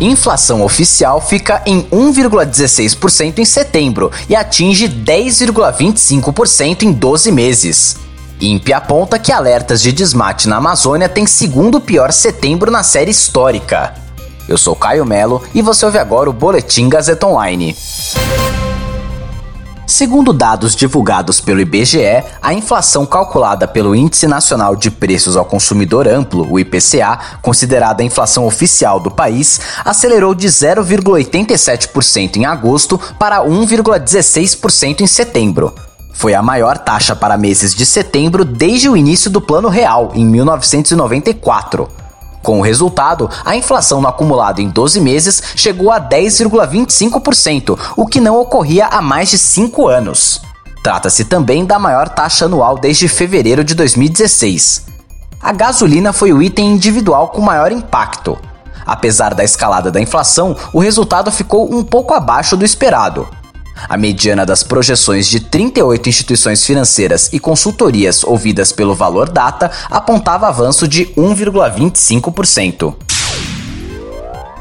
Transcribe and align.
Inflação 0.00 0.62
oficial 0.62 1.22
fica 1.22 1.62
em 1.64 1.82
1,16% 1.84 3.38
em 3.38 3.44
setembro 3.46 4.12
e 4.28 4.36
atinge 4.36 4.88
10,25% 4.88 6.82
em 6.82 6.92
12 6.92 7.32
meses. 7.32 7.96
INPE 8.38 8.74
aponta 8.74 9.18
que 9.18 9.32
alertas 9.32 9.80
de 9.80 9.90
desmate 9.92 10.48
na 10.48 10.56
Amazônia 10.56 11.08
têm 11.08 11.26
segundo 11.26 11.80
pior 11.80 12.12
setembro 12.12 12.70
na 12.70 12.82
série 12.82 13.10
histórica. 13.10 13.94
Eu 14.46 14.58
sou 14.58 14.76
Caio 14.76 15.06
Melo 15.06 15.42
e 15.54 15.62
você 15.62 15.86
ouve 15.86 15.96
agora 15.96 16.28
o 16.28 16.32
Boletim 16.32 16.90
Gazeta 16.90 17.26
Online. 17.26 17.74
Segundo 19.86 20.32
dados 20.32 20.74
divulgados 20.74 21.40
pelo 21.40 21.60
IBGE, 21.60 22.24
a 22.42 22.52
inflação 22.52 23.06
calculada 23.06 23.68
pelo 23.68 23.94
Índice 23.94 24.26
Nacional 24.26 24.74
de 24.74 24.90
Preços 24.90 25.36
ao 25.36 25.44
Consumidor 25.44 26.08
Amplo, 26.08 26.44
o 26.50 26.58
IPCA, 26.58 27.20
considerada 27.40 28.02
a 28.02 28.04
inflação 28.04 28.44
oficial 28.46 28.98
do 28.98 29.12
país, 29.12 29.60
acelerou 29.84 30.34
de 30.34 30.48
0,87% 30.48 32.36
em 32.36 32.44
agosto 32.44 32.98
para 33.16 33.44
1,16% 33.44 35.02
em 35.02 35.06
setembro. 35.06 35.72
Foi 36.12 36.34
a 36.34 36.42
maior 36.42 36.78
taxa 36.78 37.14
para 37.14 37.36
meses 37.38 37.72
de 37.72 37.86
setembro 37.86 38.44
desde 38.44 38.88
o 38.88 38.96
início 38.96 39.30
do 39.30 39.40
Plano 39.40 39.68
Real, 39.68 40.10
em 40.14 40.26
1994. 40.26 42.05
Com 42.46 42.60
o 42.60 42.62
resultado, 42.62 43.28
a 43.44 43.56
inflação 43.56 44.00
no 44.00 44.06
acumulado 44.06 44.60
em 44.60 44.68
12 44.68 45.00
meses 45.00 45.42
chegou 45.56 45.90
a 45.90 46.00
10,25%, 46.00 47.76
o 47.96 48.06
que 48.06 48.20
não 48.20 48.38
ocorria 48.38 48.86
há 48.86 49.02
mais 49.02 49.30
de 49.30 49.36
5 49.36 49.88
anos. 49.88 50.40
Trata-se 50.80 51.24
também 51.24 51.64
da 51.64 51.76
maior 51.76 52.08
taxa 52.08 52.44
anual 52.44 52.78
desde 52.78 53.08
fevereiro 53.08 53.64
de 53.64 53.74
2016. 53.74 54.86
A 55.42 55.52
gasolina 55.52 56.12
foi 56.12 56.32
o 56.32 56.40
item 56.40 56.68
individual 56.68 57.30
com 57.30 57.40
maior 57.40 57.72
impacto. 57.72 58.38
Apesar 58.86 59.34
da 59.34 59.42
escalada 59.42 59.90
da 59.90 60.00
inflação, 60.00 60.56
o 60.72 60.78
resultado 60.78 61.32
ficou 61.32 61.74
um 61.74 61.82
pouco 61.82 62.14
abaixo 62.14 62.56
do 62.56 62.64
esperado. 62.64 63.26
A 63.88 63.96
mediana 63.96 64.46
das 64.46 64.62
projeções 64.62 65.28
de 65.28 65.40
38 65.40 66.08
instituições 66.08 66.64
financeiras 66.64 67.30
e 67.32 67.38
consultorias 67.38 68.24
ouvidas 68.24 68.72
pelo 68.72 68.94
Valor 68.94 69.28
Data 69.28 69.70
apontava 69.90 70.48
avanço 70.48 70.88
de 70.88 71.06
1,25%. 71.16 72.94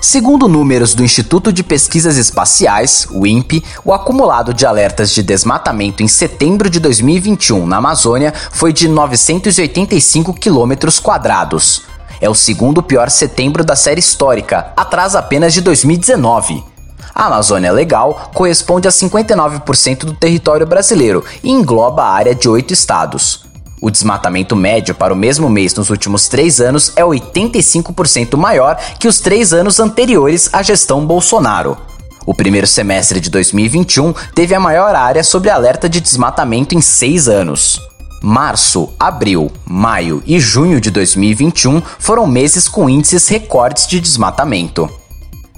Segundo 0.00 0.46
números 0.46 0.94
do 0.94 1.02
Instituto 1.02 1.52
de 1.52 1.64
Pesquisas 1.64 2.16
Espaciais, 2.16 3.08
o 3.10 3.26
INPE, 3.26 3.64
o 3.84 3.92
acumulado 3.92 4.54
de 4.54 4.64
alertas 4.64 5.10
de 5.10 5.22
desmatamento 5.24 6.02
em 6.04 6.08
setembro 6.08 6.70
de 6.70 6.78
2021 6.78 7.66
na 7.66 7.78
Amazônia 7.78 8.32
foi 8.52 8.72
de 8.72 8.86
985 8.86 10.32
quilômetros 10.34 11.00
quadrados. 11.00 11.82
É 12.20 12.30
o 12.30 12.34
segundo 12.34 12.82
pior 12.82 13.10
setembro 13.10 13.64
da 13.64 13.74
série 13.74 14.00
histórica, 14.00 14.72
atrás 14.76 15.16
apenas 15.16 15.52
de 15.52 15.60
2019. 15.60 16.77
A 17.18 17.24
Amazônia 17.24 17.72
Legal 17.72 18.30
corresponde 18.32 18.86
a 18.86 18.92
59% 18.92 20.04
do 20.04 20.14
território 20.14 20.64
brasileiro 20.64 21.24
e 21.42 21.50
engloba 21.50 22.04
a 22.04 22.12
área 22.12 22.32
de 22.32 22.48
oito 22.48 22.72
estados. 22.72 23.44
O 23.82 23.90
desmatamento 23.90 24.54
médio 24.54 24.94
para 24.94 25.12
o 25.12 25.16
mesmo 25.16 25.50
mês 25.50 25.74
nos 25.74 25.90
últimos 25.90 26.28
três 26.28 26.60
anos 26.60 26.92
é 26.94 27.02
85% 27.02 28.36
maior 28.36 28.78
que 29.00 29.08
os 29.08 29.18
três 29.18 29.52
anos 29.52 29.80
anteriores 29.80 30.48
à 30.52 30.62
gestão 30.62 31.04
Bolsonaro. 31.04 31.76
O 32.24 32.32
primeiro 32.32 32.68
semestre 32.68 33.18
de 33.18 33.30
2021 33.30 34.14
teve 34.32 34.54
a 34.54 34.60
maior 34.60 34.94
área 34.94 35.24
sobre 35.24 35.50
alerta 35.50 35.88
de 35.88 36.00
desmatamento 36.00 36.76
em 36.76 36.80
seis 36.80 37.26
anos. 37.26 37.80
Março, 38.22 38.90
abril, 38.96 39.50
maio 39.66 40.22
e 40.24 40.38
junho 40.38 40.80
de 40.80 40.92
2021 40.92 41.82
foram 41.98 42.28
meses 42.28 42.68
com 42.68 42.88
índices 42.88 43.26
recordes 43.26 43.88
de 43.88 43.98
desmatamento. 43.98 44.88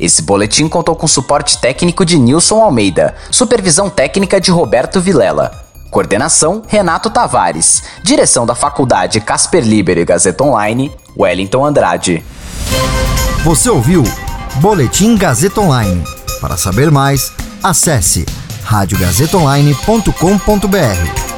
Esse 0.00 0.22
boletim 0.22 0.66
contou 0.66 0.96
com 0.96 1.06
suporte 1.06 1.58
técnico 1.58 2.06
de 2.06 2.18
Nilson 2.18 2.62
Almeida, 2.62 3.14
supervisão 3.30 3.90
técnica 3.90 4.40
de 4.40 4.50
Roberto 4.50 4.98
Vilela. 4.98 5.66
Coordenação: 5.90 6.62
Renato 6.66 7.10
Tavares. 7.10 7.82
Direção 8.02 8.46
da 8.46 8.54
Faculdade 8.54 9.20
Casper 9.20 9.62
Libero 9.62 10.00
e 10.00 10.04
Gazeta 10.06 10.42
Online, 10.42 10.90
Wellington 11.18 11.66
Andrade. 11.66 12.24
Você 13.44 13.68
ouviu 13.68 14.02
Boletim 14.56 15.16
Gazeta 15.16 15.60
Online. 15.60 16.02
Para 16.40 16.56
saber 16.56 16.90
mais, 16.90 17.30
acesse 17.62 18.24
radiogazetaonline.com.br. 18.64 21.29